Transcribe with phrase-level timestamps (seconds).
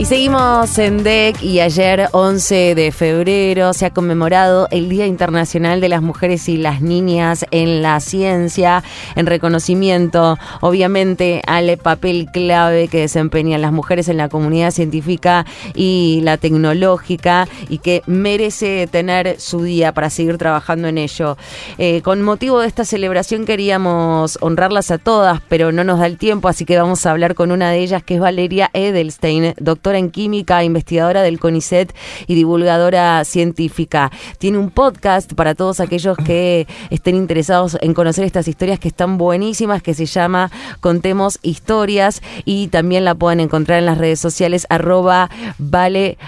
[0.00, 5.80] Y seguimos en DEC y ayer 11 de febrero se ha conmemorado el Día Internacional
[5.80, 8.84] de las Mujeres y las Niñas en la Ciencia,
[9.16, 15.44] en reconocimiento obviamente al papel clave que desempeñan las mujeres en la comunidad científica
[15.74, 21.36] y la tecnológica y que merece tener su día para seguir trabajando en ello.
[21.76, 26.18] Eh, con motivo de esta celebración queríamos honrarlas a todas, pero no nos da el
[26.18, 29.87] tiempo, así que vamos a hablar con una de ellas que es Valeria Edelstein, doctora
[29.96, 31.94] en química, investigadora del CONICET
[32.26, 34.10] y divulgadora científica.
[34.38, 39.18] Tiene un podcast para todos aquellos que estén interesados en conocer estas historias que están
[39.18, 44.66] buenísimas, que se llama Contemos Historias y también la pueden encontrar en las redes sociales
[44.70, 46.18] arroba Vale.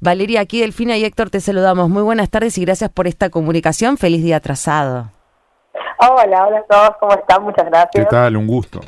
[0.00, 1.88] Valeria, aquí Delfina y Héctor te saludamos.
[1.88, 3.96] Muy buenas tardes y gracias por esta comunicación.
[3.96, 5.17] Feliz día atrasado.
[6.00, 7.42] Hola, hola a todos, ¿cómo están?
[7.42, 7.90] Muchas gracias.
[7.92, 8.36] ¿Qué tal?
[8.36, 8.80] Un gusto.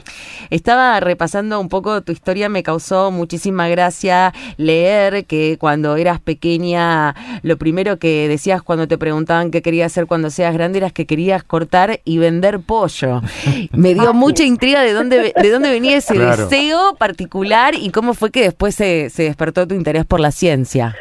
[0.49, 7.17] Estaba repasando un poco tu historia, me causó muchísima gracia leer que cuando eras pequeña,
[7.43, 11.07] lo primero que decías cuando te preguntaban qué querías hacer cuando seas grande eras que
[11.07, 13.23] querías cortar y vender pollo.
[13.73, 18.31] Me dio mucha intriga de dónde, de dónde venía ese deseo particular y cómo fue
[18.31, 20.95] que después se, se despertó tu interés por la ciencia.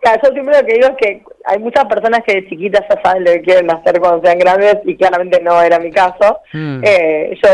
[0.00, 3.00] Claro, yo siempre lo que digo es que hay muchas personas que de chiquitas ya
[3.02, 6.40] saben lo que quieren hacer cuando sean grandes y claramente no era mi caso.
[6.52, 6.82] Mm.
[6.84, 7.48] Eh, yo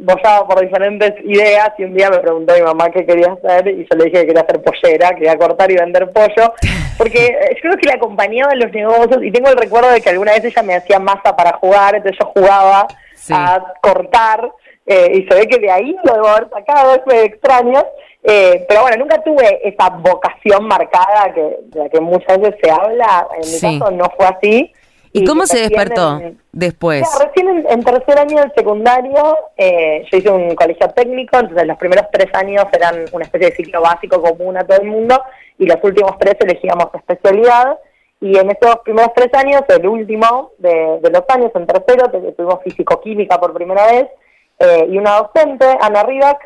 [0.00, 3.86] bollaba por diferentes ideas y un día me preguntó mi mamá qué quería hacer y
[3.90, 6.52] yo le dije que quería hacer pollera, quería cortar y vender pollo,
[6.98, 10.10] porque yo creo que le acompañaba en los negocios y tengo el recuerdo de que
[10.10, 12.86] alguna vez ella me hacía masa para jugar, entonces yo jugaba
[13.30, 14.50] a cortar
[14.86, 17.84] eh, y se ve que de ahí lo debo haber sacado, es muy extraño.
[18.26, 22.70] Eh, pero bueno, nunca tuve esa vocación marcada que, de la que muchas veces se
[22.70, 23.28] habla.
[23.34, 24.72] En mi caso no fue así.
[25.12, 27.06] ¿Y, cómo se despertó después?
[27.22, 32.06] recién en, tercer año del secundario, eh, yo hice un colegio técnico, entonces los primeros
[32.10, 35.22] tres años eran una especie de ciclo básico común a todo el mundo,
[35.56, 37.78] y los últimos tres elegíamos especialidad.
[38.20, 43.38] Y en esos primeros tres años, el último de, los años, en tercero, tuvimos físico-química
[43.38, 44.06] por primera vez,
[44.58, 46.38] eh, y una docente, Ana Rivac,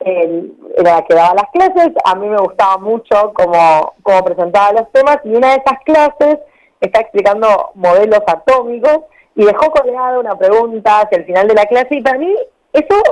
[0.00, 4.92] era la que daba las clases, a mí me gustaba mucho cómo, cómo presentaba los
[4.92, 6.38] temas y una de esas clases
[6.80, 9.00] está explicando modelos atómicos
[9.34, 12.34] y dejó colgada una pregunta hacia el final de la clase y para mí
[12.72, 13.02] eso,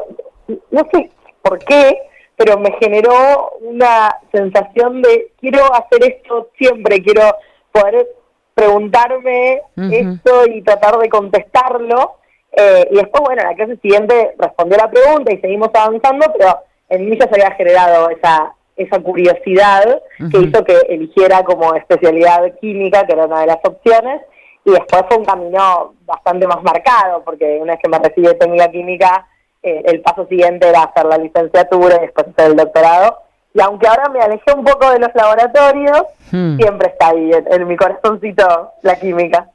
[0.71, 1.11] no sé
[1.43, 1.99] por qué,
[2.37, 7.23] pero me generó una sensación de quiero hacer esto siempre, quiero
[7.73, 8.09] poder
[8.55, 12.19] preguntarme esto y tratar de contestarlo.
[12.57, 17.09] Eh, y después, bueno, la clase siguiente respondió la pregunta y seguimos avanzando, pero en
[17.09, 23.07] mí ya se había generado esa, esa curiosidad que hizo que eligiera como especialidad química,
[23.07, 24.23] que era una de las opciones,
[24.65, 28.35] y después fue un camino bastante más marcado, porque una vez que me recibí de
[28.35, 29.27] técnica química,
[29.63, 33.19] eh, el paso siguiente era hacer la licenciatura y después hacer el doctorado.
[33.55, 36.03] Y aunque ahora me alejé un poco de los laboratorios,
[36.33, 36.57] hmm.
[36.57, 39.49] siempre está ahí en, mi corazoncito la química.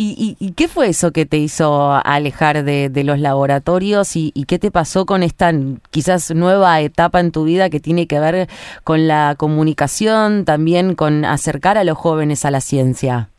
[0.00, 5.06] ¿Y, qué fue eso que te hizo alejar de, los laboratorios y, qué te pasó
[5.06, 5.50] con esta
[5.90, 8.46] quizás nueva etapa en tu vida que tiene que ver
[8.84, 13.30] con la comunicación, también con acercar a los jóvenes a la ciencia?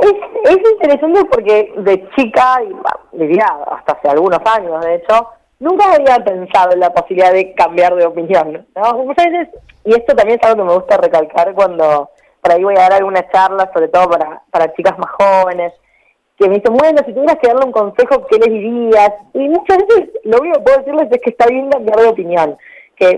[0.00, 0.14] Es,
[0.44, 2.60] es interesante porque de chica,
[3.12, 5.28] y diría hasta hace algunos años de hecho,
[5.60, 8.66] nunca había pensado en la posibilidad de cambiar de opinión.
[8.74, 8.94] ¿no?
[9.04, 9.48] Muchas veces,
[9.84, 12.08] y esto también es algo que me gusta recalcar cuando
[12.42, 15.72] por ahí voy a dar alguna charla, sobre todo para, para chicas más jóvenes,
[16.36, 19.12] que me dicen, bueno, si tuvieras que darle un consejo, ¿qué les dirías?
[19.32, 22.58] Y muchas veces lo único que puedo decirles es que está bien cambiar de opinión.
[22.96, 23.16] Que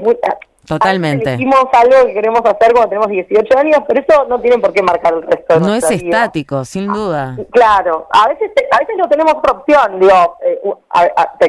[0.67, 1.35] Totalmente.
[1.35, 4.83] Hicimos algo que queremos hacer cuando tenemos 18 años, pero eso no tiene por qué
[4.83, 5.61] marcar el resto.
[5.61, 7.37] no es estático, sin duda.
[7.51, 10.61] Claro, a veces a veces no tenemos otra opción, digo, eh,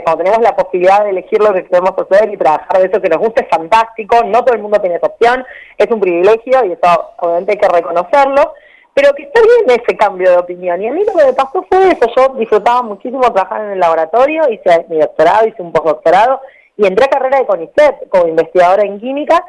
[0.03, 3.09] cuando tenemos la posibilidad de elegir lo que queremos hacer y trabajar de eso que
[3.09, 5.45] nos gusta es fantástico, no todo el mundo tiene esa opción,
[5.77, 8.53] es un privilegio y eso obviamente hay que reconocerlo,
[8.93, 10.81] pero que está bien ese cambio de opinión.
[10.81, 13.79] Y a mí lo que me pasó fue eso, yo disfrutaba muchísimo trabajar en el
[13.79, 16.39] laboratorio, hice mi doctorado, hice un postdoctorado,
[16.77, 19.43] y entré a carrera de CONICET como investigadora en química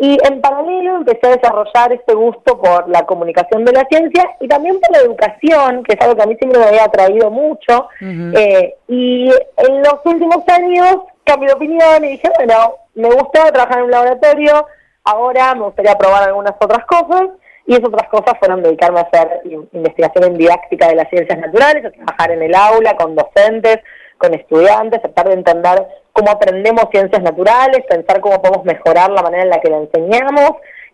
[0.00, 4.46] y en paralelo empecé a desarrollar este gusto por la comunicación de la ciencia y
[4.46, 7.88] también por la educación, que es algo que a mí siempre me había atraído mucho.
[8.00, 13.78] Eh, y en los últimos años cambié de opinión y dije, bueno, me gustaba trabajar
[13.78, 14.66] en un laboratorio,
[15.02, 17.30] ahora me gustaría probar algunas otras cosas.
[17.66, 19.42] Y esas otras cosas fueron dedicarme a hacer
[19.72, 23.80] investigación en didáctica de las ciencias naturales, a trabajar en el aula con docentes,
[24.16, 25.86] con estudiantes, tratar de entender
[26.18, 30.50] cómo aprendemos ciencias naturales, pensar cómo podemos mejorar la manera en la que la enseñamos,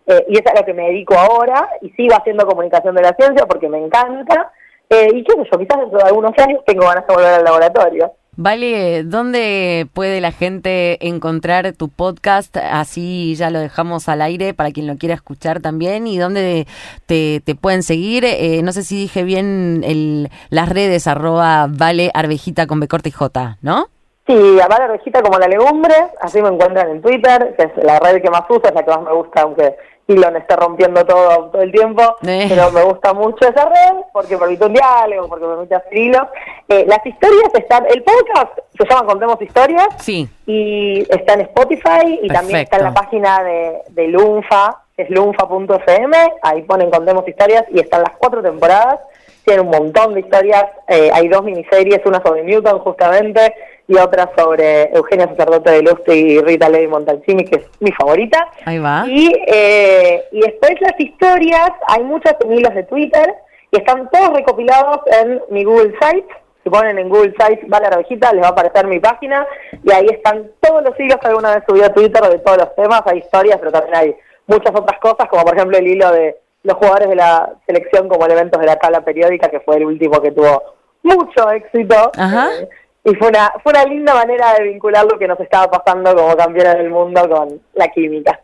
[0.07, 3.15] eh, y es a lo que me dedico ahora, y sigo haciendo comunicación de la
[3.15, 4.51] ciencia porque me encanta,
[4.89, 7.43] eh, y qué sé yo, quizás dentro de algunos años tengo ganas de volver al
[7.43, 8.13] laboratorio.
[8.37, 12.57] Vale, ¿dónde puede la gente encontrar tu podcast?
[12.57, 16.05] Así ya lo dejamos al aire para quien lo quiera escuchar también.
[16.05, 16.67] ¿Y dónde
[17.05, 18.25] te, pueden seguir?
[18.25, 23.07] Eh, no sé si dije bien el, las redes, arroba Vale Arvejita con B corta
[23.07, 23.87] y J, ¿no?
[24.27, 27.99] Sí, a Vale Arvejita como la legumbre, así me encuentran en Twitter, que es la
[27.99, 29.75] red que más uso, es la que más me gusta, aunque
[30.07, 32.45] Elon está rompiendo todo todo el tiempo, eh.
[32.47, 36.27] pero me gusta mucho esa red porque permite un diálogo, porque permite hacer hilos.
[36.69, 40.29] Eh, las historias están, el podcast se llama Contemos Historias sí.
[40.45, 45.09] y está en Spotify y también está en la página de, de Lunfa, que es
[45.09, 48.99] lunfa.fm, ahí ponen Contemos Historias y están las cuatro temporadas,
[49.45, 53.53] tienen un montón de historias, eh, hay dos miniseries, una sobre Newton justamente,
[53.87, 58.49] y otra sobre Eugenia Sacerdote de Lustre y Rita Levi Montalcini, que es mi favorita.
[58.65, 59.05] Ahí va.
[59.07, 63.35] Y, eh, y después las historias, hay muchos hilos de Twitter
[63.71, 66.27] y están todos recopilados en mi Google Site.
[66.63, 69.45] Si ponen en Google Site Vale Arvejita, les va a aparecer mi página
[69.83, 72.75] y ahí están todos los hilos que alguna vez subí a Twitter de todos los
[72.75, 73.03] temas.
[73.05, 74.15] Hay historias, pero también hay
[74.47, 78.25] muchas otras cosas, como por ejemplo el hilo de los jugadores de la selección como
[78.25, 80.61] elementos de la tabla periódica, que fue el último que tuvo
[81.03, 82.11] mucho éxito.
[82.17, 82.49] Ajá.
[82.59, 82.69] Eh,
[83.05, 86.35] y fue una, fue una linda manera de vincular lo que nos estaba pasando como
[86.35, 88.41] campeones del mundo con la química.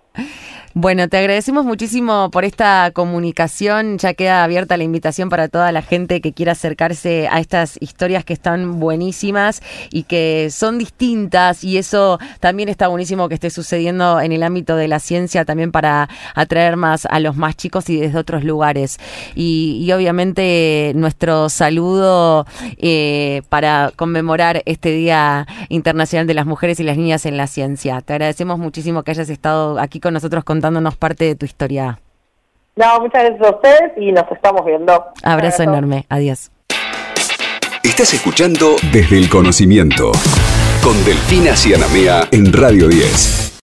[0.74, 3.98] Bueno, te agradecemos muchísimo por esta comunicación.
[3.98, 8.24] Ya queda abierta la invitación para toda la gente que quiera acercarse a estas historias
[8.24, 14.22] que están buenísimas y que son distintas y eso también está buenísimo que esté sucediendo
[14.22, 18.00] en el ámbito de la ciencia también para atraer más a los más chicos y
[18.00, 18.98] desde otros lugares.
[19.36, 22.46] Y, obviamente nuestro saludo
[22.78, 28.00] eh, para conmemorar este Día Internacional de las Mujeres y las Niñas en la Ciencia.
[28.00, 32.00] Te agradecemos muchísimo que hayas estado aquí con nosotros con contándonos parte de tu historia.
[32.76, 35.06] No, muchas gracias a ustedes y nos estamos viendo.
[35.24, 36.06] Abrazo enorme.
[36.08, 36.52] Adiós.
[37.84, 40.12] Estás escuchando Desde el Conocimiento
[40.84, 43.51] con Delfina Cianamea en Radio 10.